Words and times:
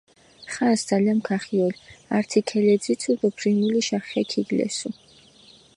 ხანს 0.53 0.81
ძალამქ 0.89 1.27
ახიოლ, 1.37 1.73
ართი 2.17 2.39
ქელეძიცუ 2.49 3.11
დო 3.19 3.27
ფრიმულიშა 3.37 3.99
ხე 4.07 4.21
ქიგლესუ. 4.29 4.89